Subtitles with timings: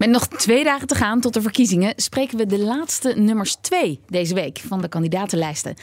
[0.00, 4.00] Met nog twee dagen te gaan tot de verkiezingen spreken we de laatste nummers twee
[4.06, 5.74] deze week van de kandidatenlijsten.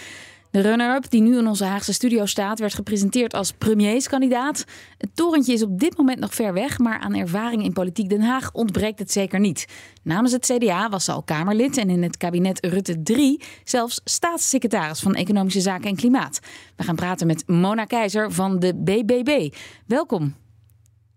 [0.52, 4.66] De runner-up die nu in onze Haagse studio staat, werd gepresenteerd als premierskandidaat.
[4.98, 8.22] Het torentje is op dit moment nog ver weg, maar aan ervaring in politiek Den
[8.22, 9.66] Haag ontbreekt het zeker niet.
[10.04, 15.00] Namens het CDA was ze al Kamerlid en in het kabinet Rutte 3 zelfs staatssecretaris
[15.00, 16.40] van Economische Zaken en Klimaat.
[16.76, 19.54] We gaan praten met Mona Keizer van de BBB.
[19.86, 20.36] Welkom.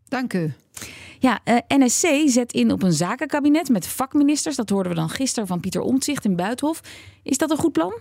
[0.09, 0.53] Dank u.
[1.21, 4.57] Ja, eh, NSC zet in op een zakenkabinet met vakministers.
[4.57, 6.80] Dat hoorden we dan gisteren van Pieter Omtzigt in Buitenhof.
[7.23, 7.92] Is dat een goed plan?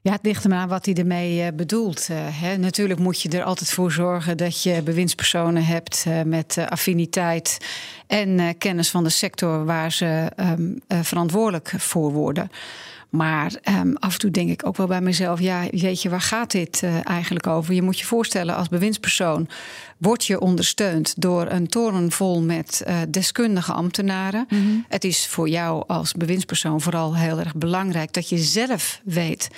[0.00, 2.08] Ja, het ligt er maar aan wat hij ermee uh, bedoelt.
[2.10, 2.56] Uh, hè.
[2.56, 7.58] Natuurlijk moet je er altijd voor zorgen dat je bewindspersonen hebt met affiniteit
[8.06, 12.50] en kennis van de sector waar ze um, verantwoordelijk voor worden.
[13.10, 16.20] Maar um, af en toe denk ik ook wel bij mezelf: ja, weet je, waar
[16.20, 17.74] gaat dit uh, eigenlijk over?
[17.74, 19.48] Je moet je voorstellen, als bewindspersoon
[19.98, 24.46] word je ondersteund door een toren vol met uh, deskundige ambtenaren.
[24.48, 24.84] Mm -hmm.
[24.88, 29.48] Het is voor jou als bewindspersoon vooral heel erg belangrijk dat je zelf weet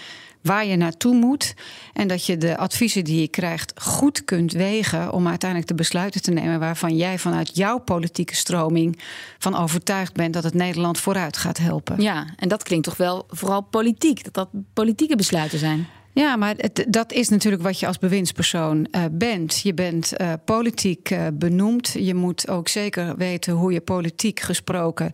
[0.42, 1.54] waar je naartoe moet.
[1.92, 6.22] En dat je de adviezen die je krijgt goed kunt wegen om uiteindelijk de besluiten
[6.22, 8.98] te nemen waarvan jij vanuit jouw politieke stroming
[9.38, 12.02] van overtuigd bent dat het Nederland vooruit gaat helpen.
[12.02, 15.86] Ja, en dat klinkt toch wel vooral politiek, dat dat politieke besluiten zijn.
[16.12, 19.60] Ja, maar het, dat is natuurlijk wat je als bewindspersoon uh, bent.
[19.60, 21.94] Je bent uh, politiek uh, benoemd.
[21.98, 25.10] Je moet ook zeker weten hoe je politiek gesproken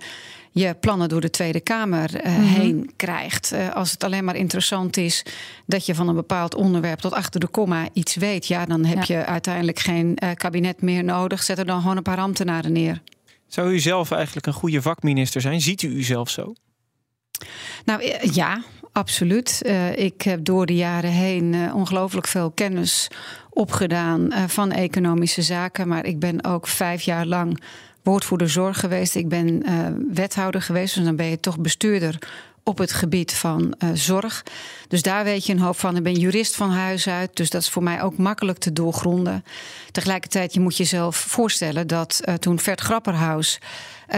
[0.55, 2.45] je plannen door de Tweede Kamer uh, mm -hmm.
[2.45, 3.53] heen krijgt.
[3.53, 5.23] Uh, als het alleen maar interessant is
[5.67, 9.05] dat je van een bepaald onderwerp tot achter de komma iets weet, ja, dan heb
[9.05, 9.17] ja.
[9.17, 11.43] je uiteindelijk geen uh, kabinet meer nodig.
[11.43, 13.03] Zet er dan gewoon een paar ambtenaren neer.
[13.47, 15.61] Zou u zelf eigenlijk een goede vakminister zijn?
[15.61, 16.55] Ziet u uzelf zo?
[17.85, 19.63] Nou ja, absoluut.
[19.67, 23.09] Uh, ik heb door de jaren heen uh, ongelooflijk veel kennis
[23.51, 25.89] opgedaan van economische zaken.
[25.89, 27.63] Maar ik ben ook vijf jaar lang
[28.03, 29.15] woordvoerder zorg geweest.
[29.15, 29.63] Ik ben
[30.15, 30.95] wethouder geweest.
[30.95, 32.19] Dus dan ben je toch bestuurder
[32.63, 34.43] op het gebied van zorg.
[34.89, 35.97] Dus daar weet je een hoop van.
[35.97, 39.45] Ik ben jurist van huis uit, dus dat is voor mij ook makkelijk te doorgronden.
[39.91, 43.59] Tegelijkertijd, je moet jezelf voorstellen dat toen Vert Grapperhaus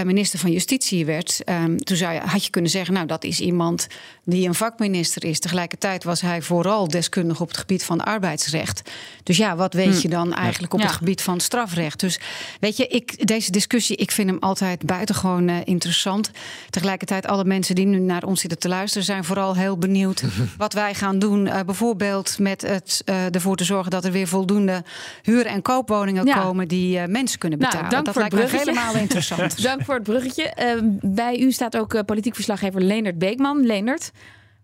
[0.05, 3.41] minister van Justitie werd, um, toen zou je, had je kunnen zeggen, nou dat is
[3.41, 3.87] iemand
[4.25, 5.41] die een vakminister is.
[5.41, 8.83] Tegelijkertijd was hij vooral deskundig op het gebied van arbeidsrecht.
[9.23, 10.01] Dus ja, wat weet hm.
[10.01, 10.87] je dan eigenlijk op ja.
[10.87, 12.01] het gebied van strafrecht?
[12.01, 12.21] Dus
[12.61, 16.31] weet je, ik, deze discussie, ik vind hem altijd buitengewoon uh, interessant.
[16.71, 20.23] Tegelijkertijd, alle mensen die nu naar ons zitten te luisteren, zijn vooral heel benieuwd
[20.59, 21.47] wat wij gaan doen.
[21.47, 24.85] Uh, bijvoorbeeld met het uh, ervoor te zorgen dat er weer voldoende
[25.23, 26.43] huur- en koopwoningen ja.
[26.43, 27.91] komen die uh, mensen kunnen betalen.
[27.91, 29.57] Nou, dat lijkt me helemaal interessant.
[29.77, 30.79] Dank voor het bruggetje.
[30.83, 33.67] Uh, bij u staat ook uh, politiek verslaggever Leendert Beekman.
[33.67, 34.13] Leendert.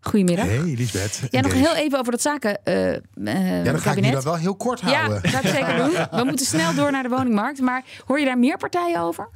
[0.00, 0.46] Goedemiddag.
[0.46, 1.20] Hey, Lisbeth.
[1.30, 2.58] Ja, nog heel even over dat zaken.
[2.64, 5.14] Uh, uh, ja, dan ga ik dat wel heel kort houden.
[5.14, 5.92] Ja, dat ga ik zeker doen.
[6.20, 7.60] We moeten snel door naar de woningmarkt.
[7.60, 9.28] Maar hoor je daar meer partijen over?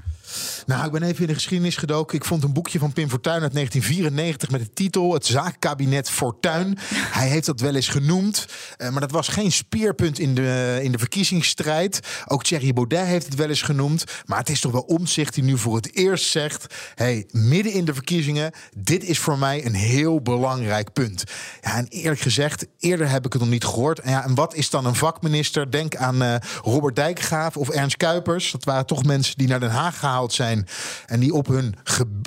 [0.67, 2.17] Nou, ik ben even in de geschiedenis gedoken.
[2.17, 6.79] Ik vond een boekje van Pim Fortuyn uit 1994 met de titel Het zaakkabinet Fortuyn.
[6.93, 8.47] Hij heeft dat wel eens genoemd,
[8.79, 12.01] uh, maar dat was geen speerpunt in de, in de verkiezingsstrijd.
[12.27, 14.05] Ook Thierry Baudet heeft het wel eens genoemd.
[14.25, 17.85] Maar het is toch wel omzicht die nu voor het eerst zegt: hey, midden in
[17.85, 21.25] de verkiezingen, dit is voor mij een heel belangrijk punt.
[21.61, 23.99] Ja, en eerlijk gezegd, eerder heb ik het nog niet gehoord.
[23.99, 25.71] En, ja, en wat is dan een vakminister?
[25.71, 28.51] Denk aan uh, Robert Dijkgraaf of Ernst Kuipers.
[28.51, 29.97] Dat waren toch mensen die naar Den Haag
[30.33, 30.67] zijn.
[31.07, 31.75] En die op hun,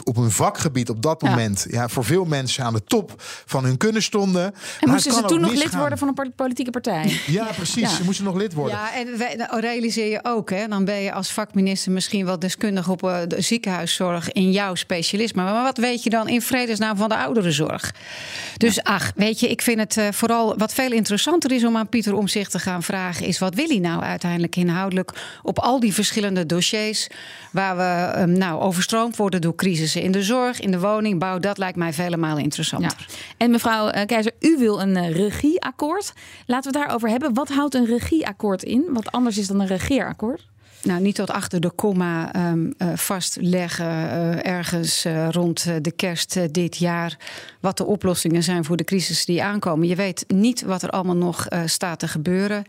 [0.03, 1.81] op hun vakgebied op dat moment ja.
[1.81, 3.13] ja voor veel mensen aan de top
[3.45, 4.43] van hun kunnen stonden.
[4.45, 7.19] En maar moesten ze toen nog lid worden van een politieke partij?
[7.25, 7.81] Ja, precies.
[7.81, 7.89] Ja.
[7.89, 8.77] Ze moesten nog lid worden.
[8.77, 12.39] Ja, en wij, nou, realiseer je ook, hè, dan ben je als vakminister misschien wel
[12.39, 15.43] deskundig op uh, de ziekenhuiszorg in jouw specialisme.
[15.43, 17.93] Maar wat weet je dan in vredesnaam van de ouderenzorg?
[18.57, 18.81] Dus ja.
[18.83, 22.13] ach, weet je, ik vind het uh, vooral wat veel interessanter is om aan Pieter
[22.13, 25.11] om zich te gaan vragen, is wat wil hij nou uiteindelijk inhoudelijk
[25.43, 27.07] op al die verschillende dossiers
[27.51, 31.39] waar we um, nou, overstroomd worden door crisissen in de zorg, in de woningbouw.
[31.39, 33.07] Dat lijkt mij vele malen interessanter.
[33.37, 36.13] En mevrouw uh, Keizer, u wil een uh, regieakkoord.
[36.45, 37.33] Laten we het daarover hebben.
[37.33, 38.85] Wat houdt een regieakkoord in?
[38.93, 40.47] Wat anders is dan een regeerakkoord?
[40.83, 46.53] Nou, niet tot achter de komma um, uh, vastleggen uh, ergens uh, rond de kerst
[46.53, 47.17] dit jaar
[47.59, 49.87] wat de oplossingen zijn voor de crisis die aankomen.
[49.87, 52.63] Je weet niet wat er allemaal nog staat te gebeuren.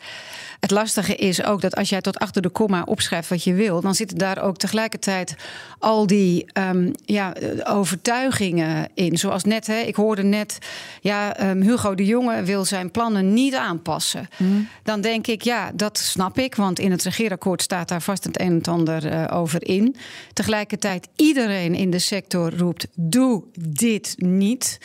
[0.60, 3.80] Het lastige is ook dat als jij tot achter de komma opschrijft wat je wil,
[3.80, 5.36] dan zitten daar ook tegelijkertijd
[5.78, 7.32] al die um, ja,
[7.64, 9.18] overtuigingen in.
[9.18, 10.58] Zoals net, hè, ik hoorde net,
[11.00, 14.28] ja, um, Hugo de Jonge wil zijn plannen niet aanpassen.
[14.36, 14.68] Mm.
[14.82, 18.24] Dan denk ik, ja, dat snap ik, want in het regeerakkoord staat daar daar vast
[18.24, 19.96] het een en ander over in.
[20.32, 24.78] Tegelijkertijd, iedereen in de sector roept: doe dit niet.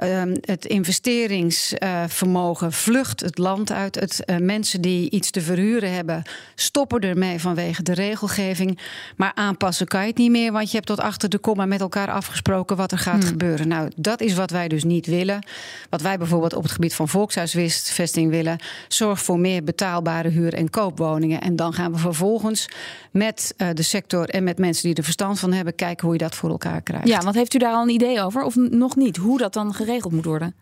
[0.00, 3.94] Ehm, het investeringsvermogen vlucht het land uit.
[3.94, 6.22] Het, uh, mensen die iets te verhuren hebben,
[6.54, 8.78] stoppen ermee vanwege de regelgeving.
[9.16, 11.80] Maar aanpassen kan je het niet meer, want je hebt tot achter de komma met
[11.80, 13.28] elkaar afgesproken wat er gaat hmm.
[13.28, 13.68] gebeuren.
[13.68, 15.46] Nou, dat is wat wij dus niet willen.
[15.90, 18.58] Wat wij bijvoorbeeld op het gebied van volkshuisvesting willen.
[18.88, 21.40] Zorg voor meer betaalbare huur- en koopwoningen.
[21.40, 22.68] En dan gaan we vervolgens
[23.10, 26.22] met uh, de sector en met mensen die er verstand van hebben, kijken hoe je
[26.22, 27.08] dat voor elkaar krijgt.
[27.08, 28.42] Ja, want heeft u daar al een idee over?
[28.42, 29.16] Of nog niet?
[29.16, 30.54] Hoe dat dan geregeld geregeld worden?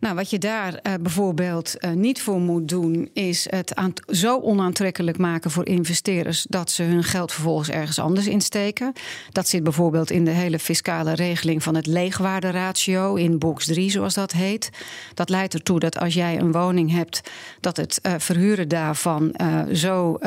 [0.00, 3.72] Nou, wat je daar uh, bijvoorbeeld uh, niet voor moet doen, is het
[4.06, 8.92] zo onaantrekkelijk maken voor investeerders dat ze hun geld vervolgens ergens anders insteken.
[9.32, 14.14] Dat zit bijvoorbeeld in de hele fiscale regeling van het leegwaarderatio in box 3, zoals
[14.14, 14.70] dat heet.
[15.14, 17.30] Dat leidt ertoe dat als jij een woning hebt,
[17.60, 19.36] dat het uh, verhuren daarvan
[19.72, 20.18] zo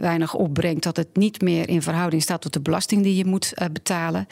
[0.00, 3.52] weinig opbrengt dat het niet meer in verhouding staat tot de belasting die je moet
[3.72, 4.26] betalen.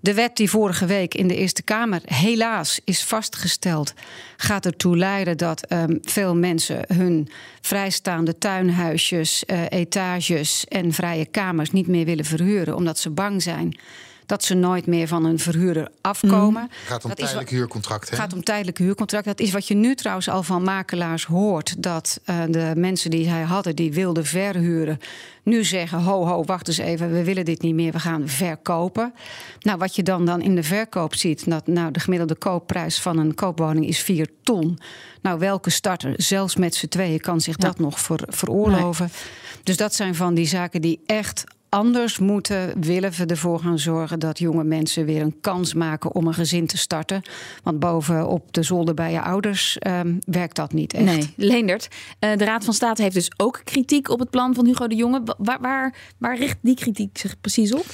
[0.00, 3.92] De wet die vorige week in de Eerste Kamer helaas is vastgesteld,
[4.36, 7.28] gaat ertoe leiden dat um, veel mensen hun
[7.60, 13.78] vrijstaande tuinhuisjes, uh, etages en vrije kamers niet meer willen verhuren, omdat ze bang zijn
[14.26, 16.62] dat ze nooit meer van een verhuurder afkomen.
[16.62, 16.86] Het mhm.
[16.86, 18.10] gaat om tijdelijk huurcontract.
[18.10, 19.24] Het gaat om tijdelijk huurcontract.
[19.24, 21.82] Dat is wat je nu trouwens al van makelaars hoort.
[21.82, 24.98] Dat uh, de mensen die hij hadden, die wilden verhuren,
[25.42, 29.14] nu zeggen: ho, ho, wacht eens even, we willen dit niet meer, we gaan verkopen.
[29.60, 33.18] Nou, wat je dan, dan in de verkoop ziet, dat nou, de gemiddelde koopprijs van
[33.18, 34.78] een koopwoning is 4 ton.
[35.22, 39.10] Nou, welke starter, zelfs met z'n tweeën, kan zich dat nog ver, veroorloven?
[39.62, 41.44] Dus dat zijn van die zaken die echt
[41.74, 46.26] anders moeten, willen we ervoor gaan zorgen dat jonge mensen weer een kans maken om
[46.26, 47.22] een gezin te starten.
[47.62, 51.04] Want boven op de zolder bij je ouders um, werkt dat niet echt.
[51.04, 51.88] Nee, Leendert.
[52.20, 54.94] Uh, de Raad van State heeft dus ook kritiek op het plan van Hugo de
[54.94, 55.22] Jonge.
[55.38, 57.86] Waar, waar, waar richt die kritiek zich precies op?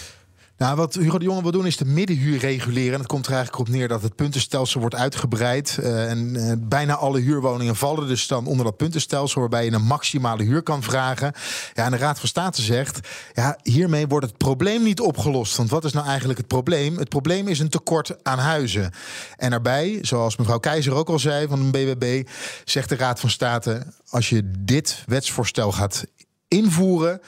[0.61, 2.93] Nou, wat Hugo de Jonge wil doen is de middenhuur reguleren.
[2.93, 5.79] En het komt er eigenlijk op neer dat het puntenstelsel wordt uitgebreid.
[5.81, 9.41] Uh, en uh, bijna alle huurwoningen vallen dus dan onder dat puntenstelsel...
[9.41, 11.33] waarbij je een maximale huur kan vragen.
[11.75, 13.09] Ja, en de Raad van State zegt...
[13.35, 15.57] ja, hiermee wordt het probleem niet opgelost.
[15.57, 16.97] Want wat is nou eigenlijk het probleem?
[16.97, 18.93] Het probleem is een tekort aan huizen.
[19.37, 22.29] En daarbij, zoals mevrouw Keizer ook al zei van de BBB...
[22.65, 23.87] zegt de Raad van State...
[24.09, 26.05] als je dit wetsvoorstel gaat
[26.49, 27.21] invoeren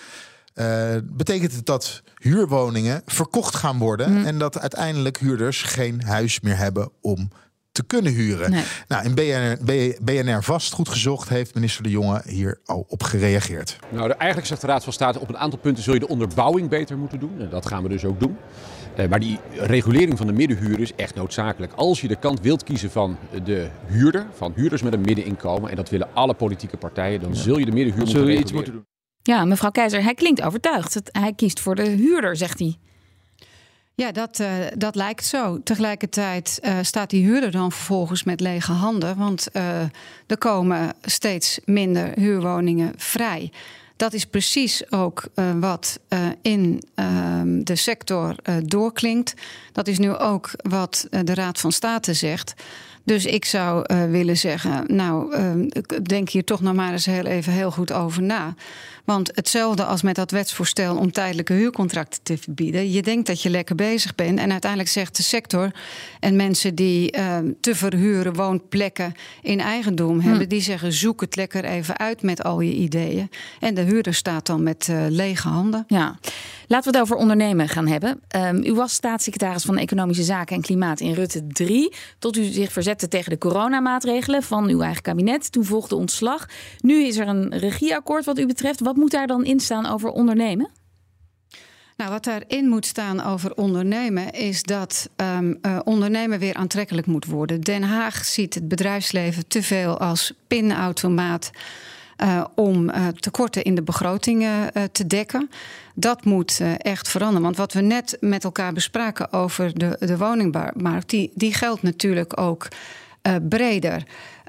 [0.55, 4.25] uh, betekent het dat huurwoningen verkocht gaan worden mm.
[4.25, 7.31] en dat uiteindelijk huurders geen huis meer hebben om
[7.73, 8.51] te kunnen huren.
[8.51, 8.65] Nee.
[8.89, 9.59] Nou, in BNR,
[10.03, 13.79] BNR Vastgoed gezocht heeft minister De Jonge hier al op gereageerd.
[13.89, 16.69] Nou, eigenlijk zegt de Raad van State op een aantal punten zul je de onderbouwing
[16.69, 17.41] beter moeten doen.
[17.41, 18.37] En dat gaan we dus ook doen.
[18.99, 21.73] Uh, maar die regulering van de middenhuur is echt noodzakelijk.
[21.73, 25.77] Als je de kant wilt kiezen van de huurder, van huurders met een middeninkomen, en
[25.77, 28.85] dat willen alle politieke partijen, dan zul je de middenhuur moeten, je iets moeten doen.
[29.23, 31.01] Ja, mevrouw Keizer, hij klinkt overtuigd.
[31.13, 32.77] Hij kiest voor de huurder, zegt hij.
[33.95, 35.63] Ja, dat, uh, dat lijkt zo.
[35.63, 39.17] Tegelijkertijd uh, staat die huurder dan vervolgens met lege handen.
[39.17, 39.81] Want uh,
[40.27, 43.53] er komen steeds minder huurwoningen vrij.
[43.97, 45.25] Dat is precies ook
[45.61, 46.01] wat
[46.43, 48.35] in ehm, de sector
[48.65, 49.35] doorklinkt.
[49.73, 52.55] Dat is nu ook wat de Raad van State zegt.
[53.05, 55.37] Dus ik zou willen zeggen, nou,
[56.03, 58.55] denk hier toch nog maar eens heel even heel goed over na.
[59.05, 62.91] Want hetzelfde als met dat wetsvoorstel om tijdelijke huurcontracten te verbieden.
[62.91, 64.39] Je denkt dat je lekker bezig bent.
[64.39, 65.71] En uiteindelijk zegt de sector
[66.21, 70.29] en mensen die uh, te verhuren woonplekken in eigendom hm.
[70.29, 73.31] hebben, die zeggen: zoek het lekker even uit met al je ideeën.
[73.61, 75.85] En de huurder staat dan met uh, lege handen.
[75.87, 76.19] Ja.
[76.73, 78.23] Laten we het over ondernemen gaan hebben.
[78.37, 81.93] Um, u was staatssecretaris van Economische Zaken en Klimaat in Rutte 3.
[82.19, 85.53] Tot u zich verzette tegen de coronamaatregelen van uw eigen kabinet.
[85.53, 86.47] Toen volgde ontslag.
[86.81, 88.81] Nu is er een regeeakkoord wat u betreft.
[88.81, 90.71] Wat moet daar dan in staan over ondernemen?
[91.97, 97.61] Nou, wat daarin moet staan over ondernemen is dat um, ondernemen weer aantrekkelijk moet worden.
[97.61, 101.51] Den Haag ziet het bedrijfsleven te veel als pinautomaat.
[102.23, 105.51] Uh, om uh, tekorten in de begrotingen uh, te dekken.
[105.95, 107.43] Dat moet echt veranderen.
[107.43, 112.41] Want wat we net met elkaar bespraken over de, de woningmarkt, die, die geldt natuurlijk
[112.41, 112.69] ook
[113.49, 114.03] breder.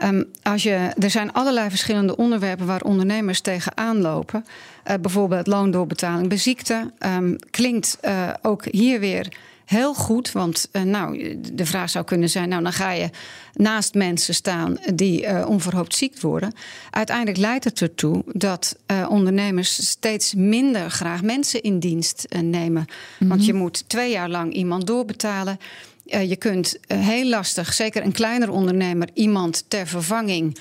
[0.04, 4.46] Um, als je, er zijn allerlei verschillende onderwerpen waar ondernemers tegenaan lopen.
[5.02, 6.92] Bijvoorbeeld loondoorbetaling bij ziekte.
[7.18, 8.00] Um, klinkt
[8.42, 10.32] ook hier weer heel goed.
[10.32, 13.10] Want uh, nou, de vraag zou kunnen zijn: nou, dan ga je
[13.54, 16.54] naast mensen staan die uh, onverhoopt ziek worden.
[16.90, 22.82] Uiteindelijk leidt het ertoe dat uh, ondernemers steeds minder graag mensen in dienst nemen.
[22.82, 23.28] Mm -hmm.
[23.28, 25.60] Want je moet twee jaar lang iemand doorbetalen.
[26.06, 30.58] Je kunt heel lastig, zeker een kleiner ondernemer, iemand ter vervanging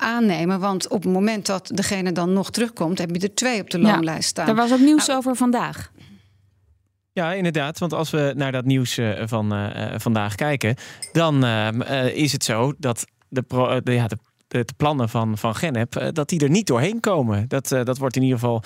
[0.00, 0.60] aannemen.
[0.60, 3.78] Want op het moment dat degene dan nog terugkomt, heb je er twee op de
[3.78, 4.46] loonlijst staan.
[4.46, 5.90] Daar was ook nieuws nou, over vandaag.
[7.12, 7.78] Ja, inderdaad.
[7.78, 10.74] Want als we naar dat nieuws van vandaag kijken,
[11.12, 11.44] dan
[12.14, 14.16] is het zo dat de, pro, de, ja, de
[14.52, 17.48] de, plannen van, van Genep, eh, dat die er niet doorheen komen.
[17.48, 18.62] Dat, eh, dat wordt in ieder geval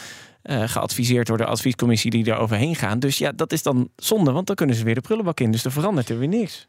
[0.49, 2.99] geadviseerd door de adviescommissie die er overheen gaan.
[2.99, 5.51] Dus ja, dat is dan zonde, want dan kunnen ze weer de prullenbak in.
[5.51, 6.69] Dus er verandert er weer niks.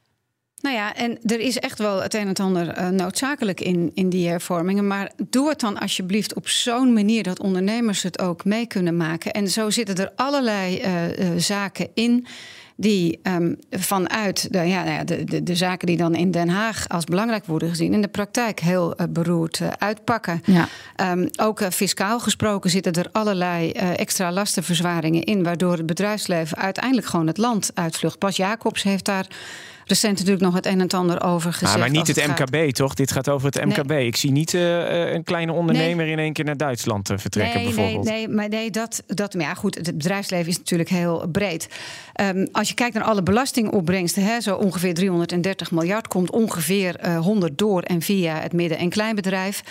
[0.62, 4.10] Nou ja, en er is echt wel het een en het ander noodzakelijk in, in
[4.10, 4.88] die hervormingen.
[4.88, 9.32] Maar doe het dan alsjeblieft op zo'n manier dat ondernemers het ook mee kunnen maken.
[9.32, 10.82] En zo zitten er allerlei
[11.38, 12.28] zaken in
[12.78, 16.90] die um, vanuit de, ja, nou de, de, de, zaken die dan in Den Haag
[16.90, 20.42] als belangrijk worden gezien, in de praktijk heel uh, beroerd uh, uitpakken.
[20.46, 20.68] Ja.
[21.12, 27.08] Um, ook uh, fiscaal gesproken zitten er allerlei extra lastenverzwaringen in, waardoor het bedrijfsleven uiteindelijk
[27.08, 28.18] gewoon het land uitvlucht.
[28.18, 29.28] Pas Jacobs heeft daar
[29.88, 31.74] recent natuurlijk nog het een en het ander over gezegd.
[31.74, 32.94] Ah, maar niet het, MKB, toch?
[32.94, 33.92] Dit gaat over het MKB.
[33.92, 37.74] Ik zie niet uh, een kleine ondernemer in één keer naar Duitsland uh, vertrekken, nee,
[37.74, 38.06] bijvoorbeeld.
[38.06, 41.68] Nee, nee, maar nee, dat, dat, maar ja, goed, het bedrijfsleven is natuurlijk heel breed.
[42.22, 47.20] Um, als je kijkt naar alle belastingopbrengsten, hè, zo ongeveer 330 miljard, komt ongeveer uh,
[47.20, 49.64] 100 door en via het midden- en kleinbedrijf.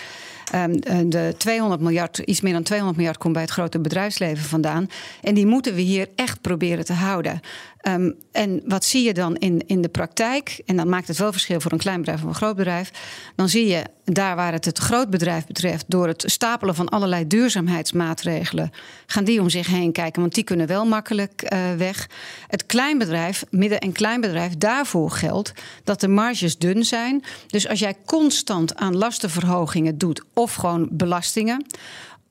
[0.55, 4.89] Um, de 200 miljard, iets meer dan 200 miljard, komt bij het grote bedrijfsleven vandaan.
[5.21, 7.39] En die moeten we hier echt proberen te houden.
[7.87, 10.61] Um, en wat zie je dan in, in de praktijk?
[10.65, 12.91] En dan maakt het wel verschil voor een klein bedrijf of een groot bedrijf.
[13.35, 13.83] Dan zie je
[14.13, 18.71] daar waar het het groot bedrijf betreft, door het stapelen van allerlei duurzaamheidsmaatregelen,
[19.05, 22.09] gaan die om zich heen kijken, want die kunnen wel makkelijk uh, weg.
[22.47, 25.51] Het kleinbedrijf, midden- en kleinbedrijf, daarvoor geldt
[25.83, 27.23] dat de marges dun zijn.
[27.47, 31.65] Dus als jij constant aan lastenverhogingen doet, of gewoon belastingen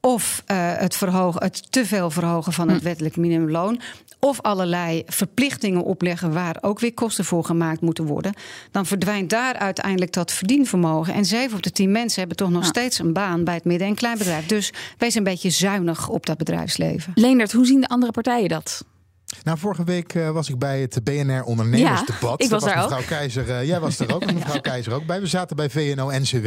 [0.01, 2.85] of uh, het, verhogen, het te veel verhogen van het hm.
[2.85, 3.81] wettelijk minimumloon,
[4.21, 8.35] of allerlei verplichtingen opleggen waar ook weer kosten voor gemaakt moeten worden,
[8.71, 11.15] dan verdwijnt daar uiteindelijk dat verdienvermogen.
[11.15, 13.89] En zeven op de tien mensen hebben toch nog steeds een baan bij het midden-
[13.89, 14.47] en kleinbedrijf.
[14.47, 17.13] Dus wees een beetje zuinig op dat bedrijfsleven.
[17.15, 18.85] Leendert, hoe zien de andere partijen dat?
[19.43, 22.39] Nou, vorige week uh, was ik bij het BNR ondernemersdebat.
[22.39, 23.07] Ja, ik was, was daar mevrouw ook.
[23.07, 25.21] Keizer, uh, jij was er ook, en mevrouw Keizer ook bij.
[25.21, 26.47] We zaten bij VNO-NCW.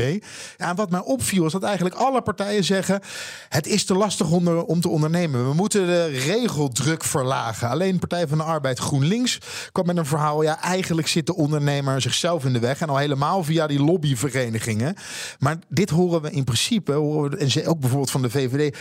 [0.58, 3.02] Ja, en wat mij opviel is dat eigenlijk alle partijen zeggen...
[3.50, 5.48] het is te lastig om, om te ondernemen.
[5.48, 7.70] We moeten de regeldruk verlagen.
[7.70, 9.38] Alleen Partij van de Arbeid GroenLinks
[9.72, 10.42] kwam met een verhaal...
[10.42, 12.82] ja, eigenlijk zit de ondernemer zichzelf in de weg...
[12.82, 14.96] en al helemaal via die lobbyverenigingen.
[15.40, 18.76] Maar dit horen we in principe, horen we, en ook bijvoorbeeld van de VVD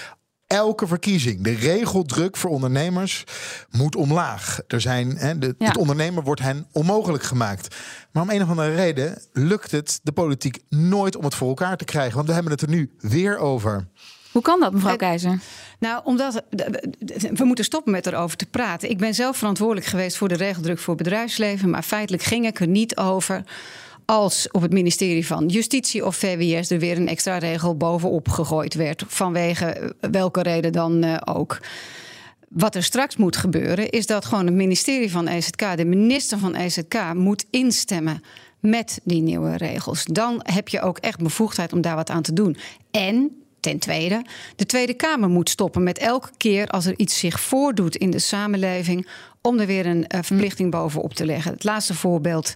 [0.48, 1.42] elke verkiezing.
[1.42, 3.24] De regeldruk voor ondernemers
[3.70, 4.60] moet omlaag.
[4.66, 7.76] Er zijn, hè, de, Het ondernemer wordt hen onmogelijk gemaakt.
[8.12, 11.76] Maar om een of andere reden lukt het de politiek nooit om het voor elkaar
[11.76, 12.14] te krijgen.
[12.14, 13.88] Want we hebben het er nu weer over.
[14.32, 15.40] Hoe kan dat, mevrouw Keizer?
[15.78, 16.42] Nou, omdat
[17.32, 18.90] we moeten stoppen met erover te praten.
[18.90, 22.66] Ik ben zelf verantwoordelijk geweest voor de regeldruk voor bedrijfsleven, maar feitelijk ging ik er
[22.66, 23.44] niet over
[24.10, 28.74] als op het ministerie van Justitie of VWS er weer een extra regel bovenop gegooid
[28.74, 29.04] werd.
[29.06, 31.58] Vanwege welke reden dan uh, ook.
[32.48, 36.54] Wat er straks moet gebeuren, is dat gewoon het ministerie van EZK, de minister van
[36.54, 38.22] EZK, moet instemmen
[38.60, 40.04] met die nieuwe regels.
[40.04, 42.56] Dan heb je ook echt bevoegdheid om daar wat aan te doen.
[42.90, 44.24] En Ten tweede,
[44.56, 48.18] de Tweede Kamer moet stoppen met elke keer als er iets zich voordoet in de
[48.18, 49.08] samenleving
[49.48, 51.52] om er weer een uh, verplichting bovenop te leggen.
[51.52, 52.54] Het laatste voorbeeld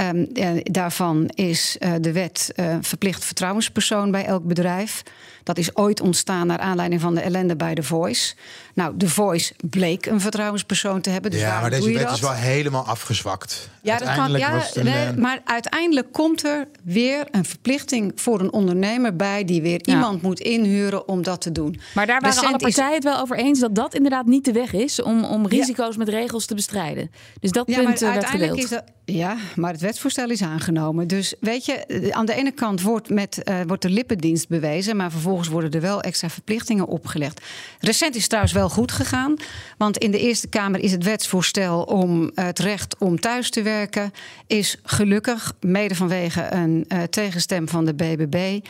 [0.00, 5.02] um, uh, daarvan is uh, de wet verplicht vertrouwenspersoon bij elk bedrijf.
[5.42, 8.34] Dat is ooit ontstaan naar aanleiding van de ellende bij The Voice.
[8.74, 11.30] Nou, The Voice bleek een vertrouwenspersoon te hebben.
[11.30, 13.68] Dus ja, maar deze wet is wel helemaal afgezwakt.
[13.80, 18.52] Ja, dat kan, ja een, nee, maar uiteindelijk komt er weer een verplichting voor een
[18.52, 19.92] ondernemer bij die weer ja.
[19.92, 21.80] iemand moet inhuren om dat te doen.
[21.94, 22.94] Maar daar waren Recent alle partijen is...
[22.94, 25.98] het wel over eens dat dat inderdaad niet de weg is om, om risico's ja.
[25.98, 27.10] met regels te bestrijden.
[27.40, 28.58] Dus dat ja, punt maar werd gedeeld.
[28.58, 31.06] Is dat, ja, maar het wetsvoorstel is aangenomen.
[31.06, 35.10] Dus weet je, aan de ene kant wordt, met, uh, wordt de lippendienst bewezen, maar
[35.10, 37.44] vervolgens worden er wel extra verplichtingen opgelegd.
[37.80, 39.36] Recent is trouwens wel goed gegaan,
[39.78, 44.12] want in de Eerste Kamer is het wetsvoorstel om het recht om thuis te werken,
[44.46, 48.60] is gelukkig, mede vanwege een uh, tegenstem van de BBB,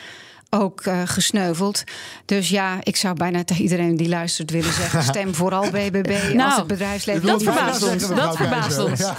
[0.50, 1.84] ook uh, gesneuveld.
[2.24, 6.42] Dus ja, ik zou bijna tegen iedereen die luistert willen zeggen: stem vooral BBB nou,
[6.42, 7.26] als het bedrijfsleven.
[7.26, 8.08] Dat verbaast ons.
[8.08, 9.00] Dat verbaast ons.
[9.00, 9.16] Ja.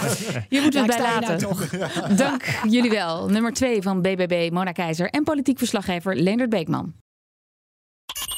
[0.48, 1.40] Je moet het bij laten.
[1.40, 3.28] Nou Dank jullie wel.
[3.28, 6.94] Nummer 2 van BBB, Mona Keizer en politiek verslaggever Leendert Beekman.